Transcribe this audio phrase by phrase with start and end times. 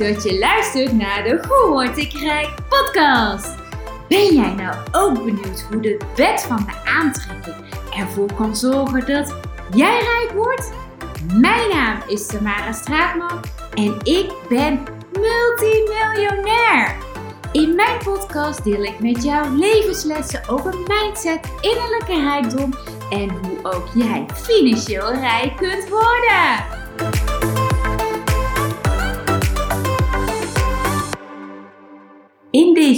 [0.00, 3.54] dat je luistert naar de Hoe Word ik Rijk podcast.
[4.08, 7.54] Ben jij nou ook benieuwd hoe de wet van de aantrekking
[7.96, 9.34] ervoor kan zorgen dat
[9.74, 10.72] jij rijk wordt?
[11.34, 13.40] Mijn naam is Tamara Straatman
[13.74, 16.96] en ik ben multimiljonair.
[17.52, 22.74] In mijn podcast deel ik met jou levenslessen over mindset, innerlijke rijkdom
[23.10, 27.29] en hoe ook jij financieel rijk kunt worden.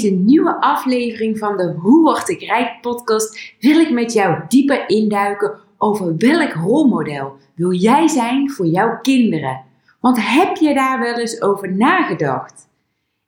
[0.03, 4.89] Deze nieuwe aflevering van de Hoe word ik rijk podcast wil ik met jou dieper
[4.89, 9.65] induiken over welk rolmodel wil jij zijn voor jouw kinderen.
[10.01, 12.69] Want heb je daar wel eens over nagedacht?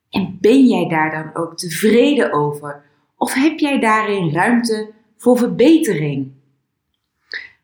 [0.09, 2.83] En ben jij daar dan ook tevreden over?
[3.17, 6.31] Of heb jij daarin ruimte voor verbetering?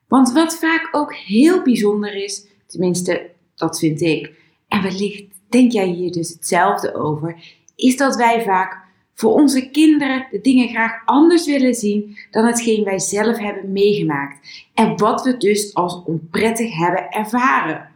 [0.07, 4.31] Want wat vaak ook heel bijzonder is, tenminste dat vind ik,
[4.67, 7.43] en wellicht denk jij hier dus hetzelfde over,
[7.75, 12.83] is dat wij vaak voor onze kinderen de dingen graag anders willen zien dan hetgeen
[12.83, 17.89] wij zelf hebben meegemaakt en wat we dus als onprettig hebben ervaren.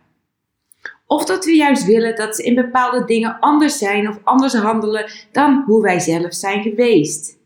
[1.07, 5.11] Of dat we juist willen dat ze in bepaalde dingen anders zijn of anders handelen
[5.31, 7.37] dan hoe wij zelf zijn geweest.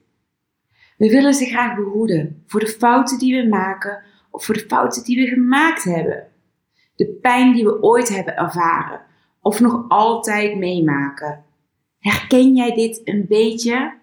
[0.97, 5.03] We willen ze graag behoeden voor de fouten die we maken of voor de fouten
[5.03, 6.27] die we gemaakt hebben.
[6.95, 9.01] De pijn die we ooit hebben ervaren
[9.41, 11.43] of nog altijd meemaken.
[11.99, 13.97] Herken jij dit een beetje?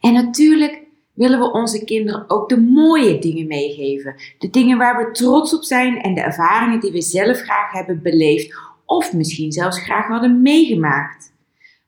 [0.00, 4.14] En natuurlijk willen we onze kinderen ook de mooie dingen meegeven.
[4.38, 8.02] De dingen waar we trots op zijn en de ervaringen die we zelf graag hebben
[8.02, 11.32] beleefd of misschien zelfs graag hadden meegemaakt.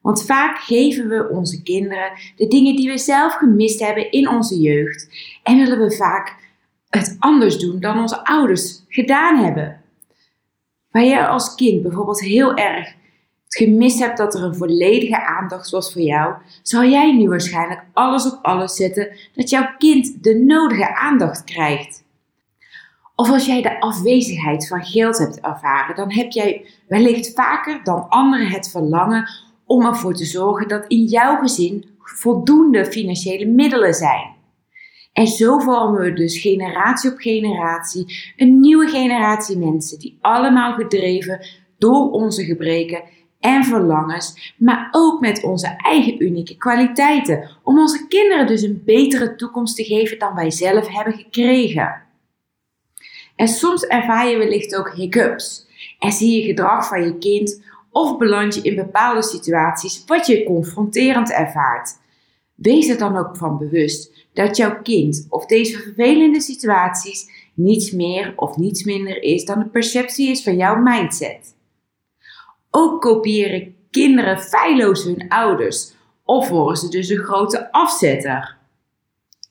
[0.01, 4.61] Want vaak geven we onze kinderen de dingen die we zelf gemist hebben in onze
[4.61, 5.09] jeugd
[5.43, 6.37] en willen we vaak
[6.89, 9.81] het anders doen dan onze ouders gedaan hebben.
[10.91, 12.95] Waar je als kind bijvoorbeeld heel erg
[13.57, 18.33] gemist hebt dat er een volledige aandacht was voor jou, zal jij nu waarschijnlijk alles
[18.33, 22.05] op alles zetten dat jouw kind de nodige aandacht krijgt.
[23.17, 28.09] Of als jij de afwezigheid van geld hebt ervaren, dan heb jij wellicht vaker dan
[28.09, 29.29] anderen het verlangen
[29.67, 34.33] om ervoor te zorgen dat in jouw gezin voldoende financiële middelen zijn.
[35.13, 41.47] En zo vormen we dus generatie op generatie een nieuwe generatie mensen die allemaal gedreven
[41.79, 43.03] door onze gebreken
[43.45, 49.35] en verlangens, maar ook met onze eigen unieke kwaliteiten, om onze kinderen dus een betere
[49.35, 52.03] toekomst te geven dan wij zelf hebben gekregen.
[53.37, 55.67] En soms ervaar je wellicht ook hiccups
[55.99, 60.45] en zie je gedrag van je kind of beland je in bepaalde situaties wat je
[60.45, 61.91] confronterend ervaart.
[62.55, 68.33] Wees er dan ook van bewust dat jouw kind of deze vervelende situaties niets meer
[68.37, 71.55] of niets minder is dan de perceptie is van jouw mindset.
[72.77, 78.57] Ook kopiëren kinderen feilloos hun ouders of worden ze dus een grote afzetter.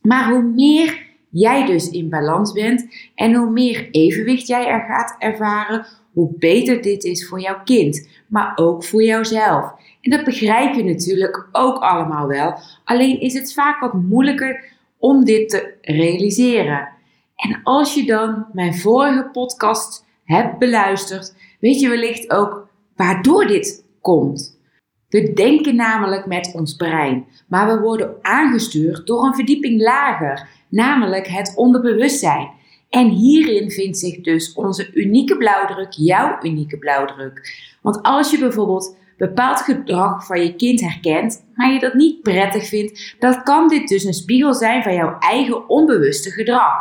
[0.02, 5.16] Maar hoe meer jij dus in balans bent en hoe meer evenwicht jij er gaat
[5.20, 9.72] ervaren, hoe beter dit is voor jouw kind, maar ook voor jouzelf.
[10.02, 14.64] En dat begrijp je natuurlijk ook allemaal wel, alleen is het vaak wat moeilijker
[14.98, 16.90] om dit te realiseren.
[17.36, 22.63] En als je dan mijn vorige podcast hebt beluisterd, weet je wellicht ook
[22.96, 24.62] waardoor dit komt.
[25.10, 31.28] We denken namelijk met ons brein, maar we worden aangestuurd door een verdieping lager, namelijk
[31.28, 32.50] het onderbewustzijn.
[32.90, 37.62] En hierin vindt zich dus onze unieke blauwdruk, jouw unieke blauwdruk.
[37.82, 42.68] Want als je bijvoorbeeld bepaald gedrag van je kind herkent, maar je dat niet prettig
[42.68, 46.74] vindt, dan kan dit dus een spiegel zijn van jouw eigen onbewuste gedrag.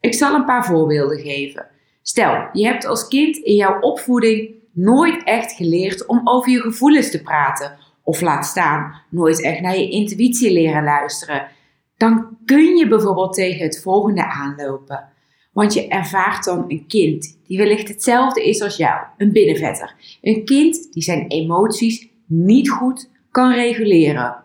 [0.00, 1.66] Ik zal een paar voorbeelden geven.
[2.02, 7.10] Stel, je hebt als kind in jouw opvoeding nooit echt geleerd om over je gevoelens
[7.10, 7.78] te praten.
[8.02, 11.48] Of laat staan, nooit echt naar je intuïtie leren luisteren.
[11.96, 15.08] Dan kun je bijvoorbeeld tegen het volgende aanlopen.
[15.52, 19.94] Want je ervaart dan een kind die wellicht hetzelfde is als jou, een binnenvetter.
[20.22, 24.44] Een kind die zijn emoties niet goed kan reguleren.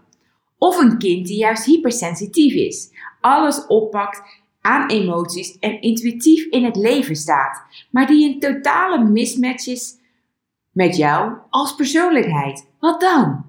[0.57, 2.89] Of een kind die juist hypersensitief is,
[3.22, 4.22] alles oppakt
[4.62, 9.94] aan emoties en intuïtief in het leven staat, maar die een totale mismatch is
[10.75, 12.68] met jou als persoonlijkheid.
[12.80, 13.45] Wat dan?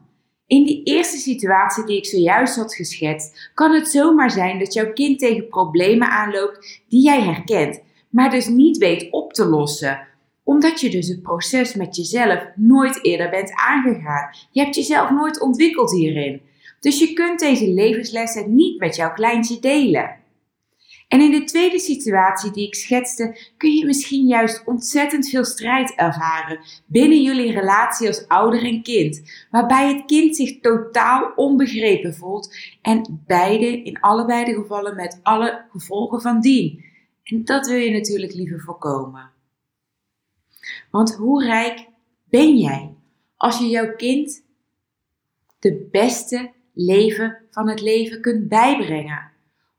[0.46, 4.92] In die eerste situatie die ik zojuist had geschetst, kan het zomaar zijn dat jouw
[4.92, 7.80] kind tegen problemen aanloopt die jij herkent,
[8.10, 10.06] maar dus niet weet op te lossen
[10.46, 14.30] omdat je dus het proces met jezelf nooit eerder bent aangegaan.
[14.50, 16.40] Je hebt jezelf nooit ontwikkeld hierin.
[16.80, 20.16] Dus je kunt deze levenslessen niet met jouw kleintje delen.
[21.08, 25.94] En in de tweede situatie die ik schetste, kun je misschien juist ontzettend veel strijd
[25.94, 32.56] ervaren binnen jullie relatie als ouder en kind, waarbij het kind zich totaal onbegrepen voelt
[32.82, 36.84] en beide in allebei de gevallen met alle gevolgen van dien.
[37.22, 39.30] En dat wil je natuurlijk liever voorkomen.
[40.90, 41.86] Want hoe rijk
[42.24, 42.94] ben jij
[43.36, 44.44] als je jouw kind
[45.58, 49.30] de beste leven van het leven kunt bijbrengen?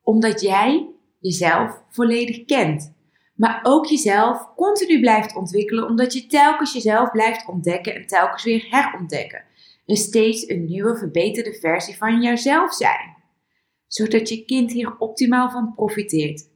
[0.01, 2.95] Omdat jij jezelf volledig kent.
[3.35, 8.67] Maar ook jezelf continu blijft ontwikkelen, omdat je telkens jezelf blijft ontdekken en telkens weer
[8.69, 9.43] herontdekken.
[9.85, 13.15] En steeds een nieuwe, verbeterde versie van jezelf zijn.
[13.87, 16.49] Zodat je kind hier optimaal van profiteert.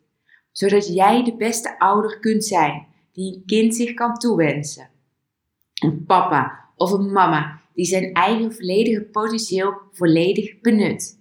[0.51, 4.89] Zodat jij de beste ouder kunt zijn die een kind zich kan toewensen.
[5.83, 11.19] Een papa of een mama die zijn eigen volledige potentieel volledig benut.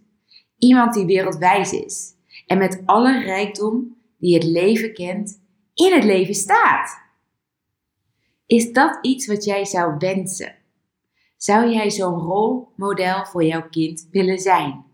[0.58, 2.18] Iemand die wereldwijs is
[2.50, 5.42] en met alle rijkdom die het leven kent,
[5.74, 6.98] in het leven staat.
[8.46, 10.54] Is dat iets wat jij zou wensen?
[11.36, 14.84] Zou jij zo'n rolmodel voor jouw kind willen zijn?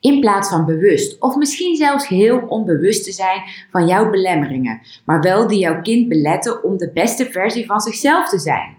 [0.00, 5.20] In plaats van bewust of misschien zelfs heel onbewust te zijn van jouw belemmeringen, maar
[5.20, 8.76] wel die jouw kind beletten om de beste versie van zichzelf te zijn.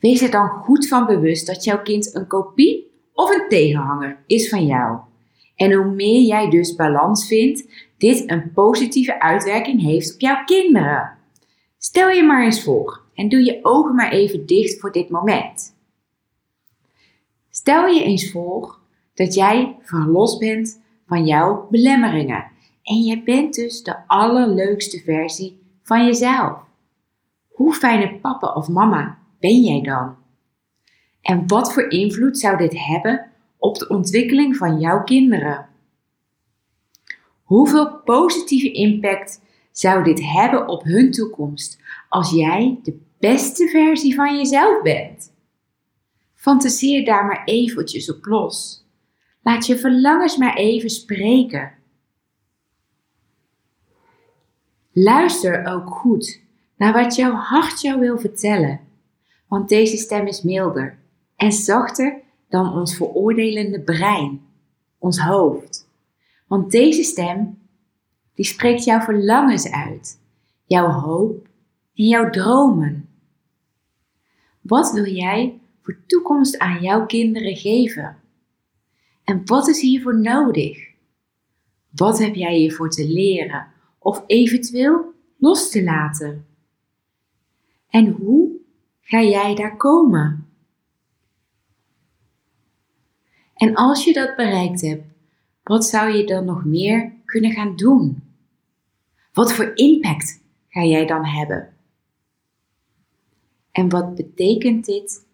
[0.00, 4.48] Wees er dan goed van bewust dat jouw kind een kopie of een tegenhanger is
[4.48, 5.06] van jou.
[5.58, 11.16] En hoe meer jij dus balans vindt, dit een positieve uitwerking heeft op jouw kinderen.
[11.78, 15.76] Stel je maar eens voor en doe je ogen maar even dicht voor dit moment.
[17.50, 18.78] Stel je eens voor
[19.14, 22.44] dat jij verlost bent van jouw belemmeringen
[22.82, 26.58] en je bent dus de allerleukste versie van jezelf.
[27.48, 30.16] Hoe fijne papa of mama ben jij dan?
[31.20, 33.27] En wat voor invloed zou dit hebben
[33.58, 35.68] op de ontwikkeling van jouw kinderen?
[37.42, 39.40] Hoeveel positieve impact
[39.72, 45.32] zou dit hebben op hun toekomst als jij de beste versie van jezelf bent?
[46.34, 48.86] Fantaseer daar maar eventjes op los.
[49.42, 51.72] Laat je verlangens maar even spreken.
[54.92, 56.40] Luister ook goed
[56.76, 58.80] naar wat jouw hart jou wil vertellen,
[59.46, 60.98] want deze stem is milder
[61.36, 64.40] en zachter dan ons veroordelende brein,
[64.98, 65.88] ons hoofd.
[66.46, 67.58] Want deze stem,
[68.34, 70.20] die spreekt jouw verlangens uit,
[70.64, 71.48] jouw hoop
[71.94, 73.08] en jouw dromen.
[74.60, 78.16] Wat wil jij voor toekomst aan jouw kinderen geven?
[79.24, 80.88] En wat is hiervoor nodig?
[81.90, 83.66] Wat heb jij hiervoor te leren
[83.98, 86.46] of eventueel los te laten?
[87.88, 88.50] En hoe
[89.00, 90.47] ga jij daar komen?
[93.58, 95.04] En als je dat bereikt hebt,
[95.62, 98.22] wat zou je dan nog meer kunnen gaan doen?
[99.32, 101.74] Wat voor impact ga jij dan hebben?
[103.72, 105.26] En wat betekent dit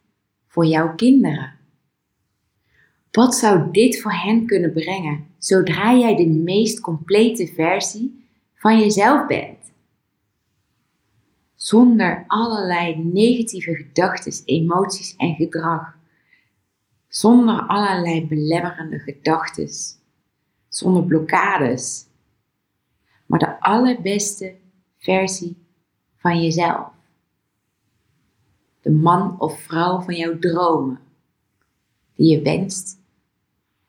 [0.46, 1.52] voor jouw kinderen?
[3.10, 8.24] Wat zou dit voor hen kunnen brengen zodra jij de meest complete versie
[8.54, 9.72] van jezelf bent?
[11.54, 15.96] Zonder allerlei negatieve gedachten, emoties en gedrag.
[17.14, 19.68] Zonder allerlei belemmerende gedachten.
[20.68, 22.06] Zonder blokkades.
[23.26, 24.56] Maar de allerbeste
[24.96, 25.56] versie
[26.16, 26.88] van jezelf.
[28.80, 31.00] De man of vrouw van jouw dromen.
[32.14, 33.00] Die je wenst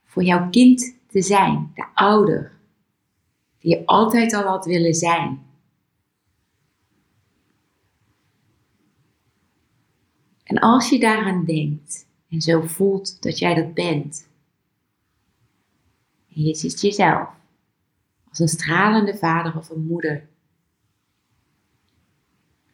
[0.03, 2.57] voor jouw kind te zijn, de ouder,
[3.59, 5.45] die je altijd al had willen zijn.
[10.43, 12.04] En als je daaraan denkt
[12.35, 14.27] en zo voelt dat jij dat bent,
[16.35, 17.29] en je ziet jezelf
[18.29, 20.27] als een stralende vader of een moeder,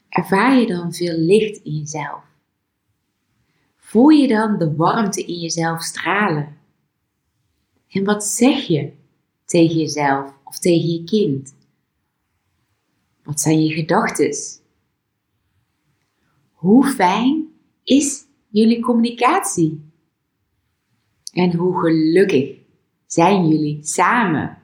[0.10, 2.24] ervaar je dan veel licht in jezelf?
[3.76, 6.58] Voel je dan de warmte in jezelf stralen?
[7.88, 8.94] En wat zeg je
[9.46, 11.56] tegen jezelf of tegen je kind?
[13.24, 14.36] Wat zijn je gedachten?
[16.52, 17.48] Hoe fijn
[17.84, 19.92] is jullie communicatie?
[21.34, 22.58] En hoe gelukkig
[23.06, 24.58] zijn jullie samen?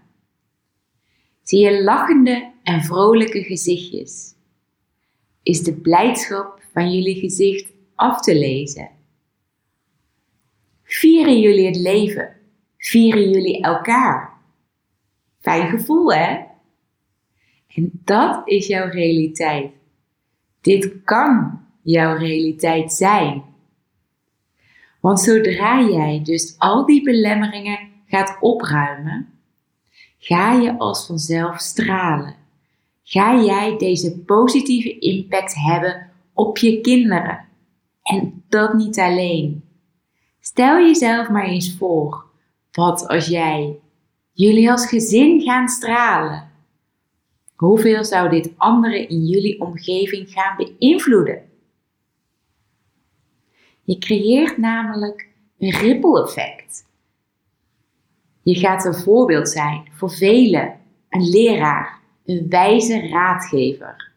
[1.44, 4.36] Zie je lachende en vrolijke gezichtjes?
[5.44, 8.90] Is de blijdschap van jullie gezicht af te lezen?
[10.84, 12.38] Vieren jullie het leven?
[12.78, 14.42] vieren jullie elkaar.
[15.40, 16.46] Fijn gevoel, hè?
[17.68, 19.72] En dat is jouw realiteit.
[20.62, 23.44] Dit kan jouw realiteit zijn.
[25.08, 29.28] Want zodra jij dus al die belemmeringen gaat opruimen,
[30.18, 32.36] ga je als vanzelf stralen.
[33.04, 37.46] Ga jij deze positieve impact hebben op je kinderen.
[38.04, 39.64] En dat niet alleen.
[40.40, 42.26] Stel jezelf maar eens voor,
[42.72, 43.80] wat als jij
[44.32, 46.52] jullie als gezin gaan stralen?
[47.56, 51.42] Hoeveel zou dit anderen in jullie omgeving gaan beïnvloeden?
[53.88, 55.28] Je creëert namelijk
[55.58, 56.86] een ripple effect.
[58.42, 60.80] Je gaat een voorbeeld zijn voor velen,
[61.10, 64.12] een leraar, een wijze raadgever.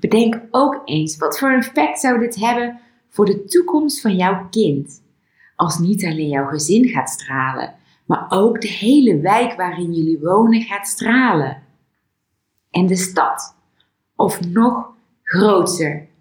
[0.00, 5.02] Bedenk ook eens wat voor effect zou dit hebben voor de toekomst van jouw kind.
[5.56, 7.74] Als niet alleen jouw gezin gaat stralen,
[8.06, 11.62] maar ook de hele wijk waarin jullie wonen gaat stralen.
[12.70, 13.56] En de stad.
[14.16, 14.92] Of nog
[15.22, 16.12] groter.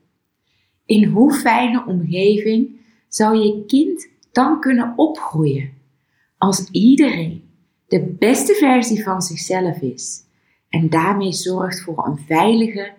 [0.86, 5.74] In hoe fijne omgeving zou je kind dan kunnen opgroeien?
[6.38, 7.44] Als iedereen
[7.88, 10.24] de beste versie van zichzelf is
[10.70, 12.94] en daarmee zorgt voor een veilige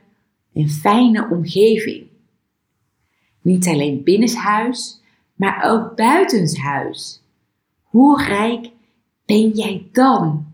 [0.52, 2.06] en fijne omgeving.
[3.42, 5.00] Niet alleen binnenshuis,
[5.34, 7.22] maar ook buitenshuis.
[7.82, 8.70] Hoe rijk
[9.26, 10.52] ben jij dan?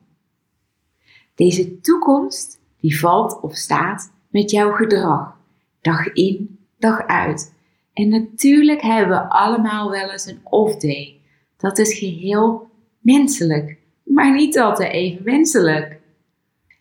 [1.35, 5.37] Deze toekomst die valt of staat met jouw gedrag,
[5.81, 7.55] dag in, dag uit.
[7.93, 11.21] En natuurlijk hebben we allemaal wel eens een off-day.
[11.57, 12.69] Dat is geheel
[12.99, 15.99] menselijk, maar niet altijd even menselijk.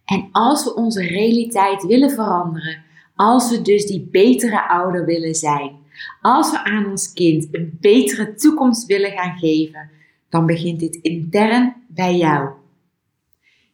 [0.05, 2.83] En als we onze realiteit willen veranderen,
[3.15, 5.77] als we dus die betere ouder willen zijn,
[6.21, 9.89] als we aan ons kind een betere toekomst willen gaan geven,
[10.29, 12.49] dan begint dit intern bij jou.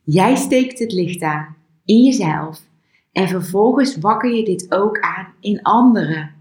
[0.04, 1.56] Jij steekt het licht aan
[1.86, 2.62] in jezelf
[3.16, 6.36] en vervolgens wakker je dit ook aan in anderen.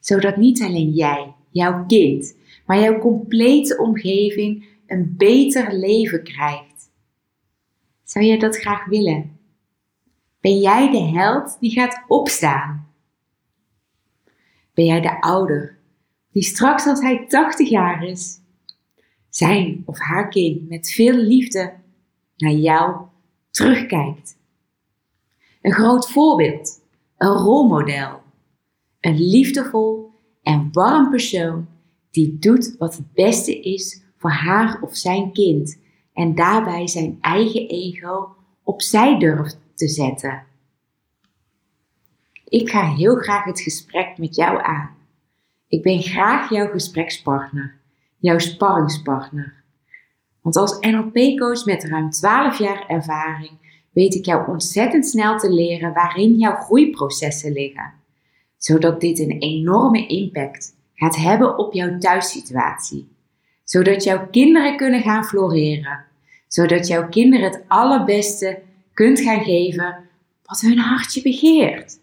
[0.00, 2.36] Zodat niet alleen jij, jouw kind,
[2.66, 6.90] maar jouw complete omgeving een beter leven krijgt.
[8.04, 9.38] Zou je dat graag willen?
[10.40, 12.92] Ben jij de held die gaat opstaan?
[14.74, 15.78] Ben jij de ouder
[16.32, 18.40] die straks als hij 80 jaar is,
[19.28, 21.74] zijn of haar kind met veel liefde
[22.36, 23.06] naar jou
[23.50, 24.37] terugkijkt?
[25.62, 26.80] Een groot voorbeeld,
[27.16, 28.20] een rolmodel,
[29.00, 30.10] een liefdevol
[30.42, 31.68] en warm persoon
[32.10, 35.80] die doet wat het beste is voor haar of zijn kind
[36.12, 40.46] en daarbij zijn eigen ego opzij durft te zetten.
[42.44, 44.96] Ik ga heel graag het gesprek met jou aan.
[45.68, 47.80] Ik ben graag jouw gesprekspartner,
[48.18, 49.64] jouw sparringspartner.
[50.40, 53.67] Want als NLP-coach met ruim 12 jaar ervaring
[53.98, 57.92] weet ik jou ontzettend snel te leren waarin jouw groeiprocessen liggen,
[58.56, 63.08] zodat dit een enorme impact gaat hebben op jouw thuissituatie,
[63.64, 66.04] zodat jouw kinderen kunnen gaan floreren,
[66.48, 68.58] zodat jouw kinderen het allerbeste
[68.94, 69.96] kunt gaan geven
[70.44, 72.00] wat hun hartje begeert.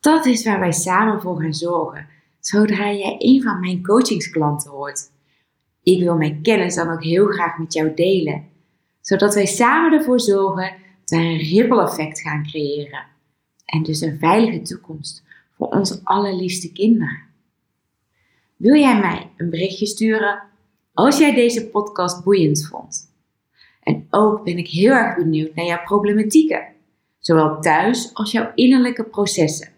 [0.00, 2.06] Dat is waar wij samen voor gaan zorgen,
[2.40, 5.12] zodra jij een van mijn coachingsklanten wordt.
[5.82, 8.44] Ik wil mijn kennis dan ook heel graag met jou delen,
[9.00, 13.04] zodat wij samen ervoor zorgen een ripple effect gaan creëren.
[13.64, 15.22] En dus een veilige toekomst
[15.56, 17.22] voor onze allerliefste kinderen.
[18.56, 20.42] Wil jij mij een berichtje sturen
[20.94, 23.08] als jij deze podcast boeiend vond?
[23.82, 26.66] En ook ben ik heel erg benieuwd naar jouw problematieken,
[27.18, 29.68] zowel thuis als jouw innerlijke processen.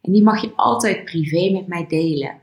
[0.00, 2.40] En die mag je altijd privé met mij delen.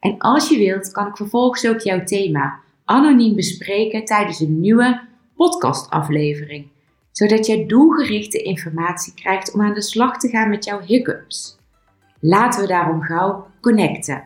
[0.00, 5.00] En als je wilt, kan ik vervolgens ook jouw thema anoniem bespreken tijdens een nieuwe
[5.34, 6.66] podcastaflevering,
[7.16, 11.58] zodat jij doelgerichte informatie krijgt om aan de slag te gaan met jouw hiccups.
[12.20, 14.24] Laten we daarom gauw connecten.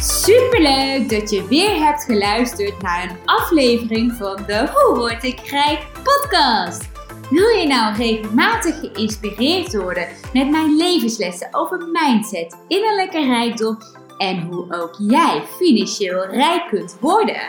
[0.00, 5.86] Superleuk dat je weer hebt geluisterd naar een aflevering van de Hoe word ik rijk
[6.02, 6.88] podcast.
[7.30, 13.78] Wil je nou regelmatig geïnspireerd worden met mijn levenslessen over mindset, innerlijke rijkdom
[14.18, 17.40] en hoe ook jij financieel rijk kunt worden?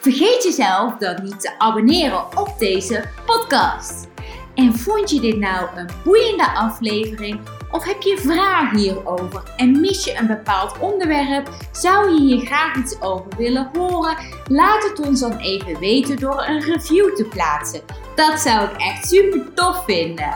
[0.00, 4.08] Vergeet jezelf dan niet te abonneren op deze podcast.
[4.54, 7.40] En vond je dit nou een boeiende aflevering?
[7.70, 11.48] Of heb je vragen hierover en mis je een bepaald onderwerp?
[11.72, 14.16] Zou je hier graag iets over willen horen?
[14.48, 17.80] Laat het ons dan even weten door een review te plaatsen.
[18.14, 20.34] Dat zou ik echt super tof vinden.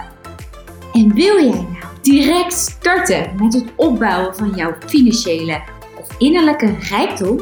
[0.93, 1.67] En wil jij
[2.05, 5.63] direct starten met het opbouwen van jouw financiële
[5.99, 7.41] of innerlijke rijkdom?